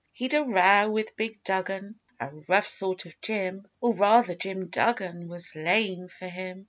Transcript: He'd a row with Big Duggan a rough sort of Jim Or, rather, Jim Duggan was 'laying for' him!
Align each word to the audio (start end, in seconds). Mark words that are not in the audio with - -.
He'd 0.13 0.33
a 0.33 0.41
row 0.43 0.89
with 0.89 1.15
Big 1.15 1.43
Duggan 1.43 1.99
a 2.19 2.29
rough 2.47 2.67
sort 2.67 3.05
of 3.05 3.21
Jim 3.21 3.67
Or, 3.81 3.93
rather, 3.93 4.33
Jim 4.33 4.69
Duggan 4.69 5.27
was 5.27 5.53
'laying 5.55 6.07
for' 6.07 6.27
him! 6.27 6.59